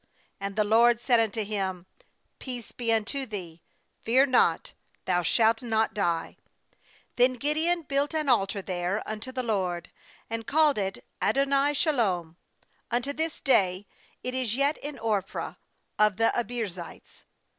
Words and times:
J 0.41 0.47
^And 0.47 0.55
the 0.55 0.63
LORD 0.63 0.99
said 0.99 1.19
unto 1.19 1.43
him: 1.43 1.85
'Peace 2.39 2.71
be 2.71 2.91
unto 2.91 3.27
thee; 3.27 3.61
fear 4.01 4.25
not; 4.25 4.73
thou 5.05 5.21
shalt 5.21 5.61
not 5.61 5.93
die.' 5.93 6.37
MThen 7.17 7.37
Gideon 7.39 7.83
built 7.83 8.15
an 8.15 8.27
altar 8.27 8.63
there 8.63 9.07
unto 9.07 9.31
the 9.31 9.43
LORD, 9.43 9.91
and 10.27 10.47
called 10.47 10.79
it 10.79 11.05
a'Adpnai 11.21 11.75
shalom'; 11.75 12.35
unto 12.89 13.13
this 13.13 13.39
day 13.39 13.85
it 14.23 14.33
is 14.33 14.55
yet 14.55 14.77
in 14.79 14.97
Ophrah 14.97 15.57
of 15.99 16.17
the 16.17 16.31
Abiezrites. 16.35 17.25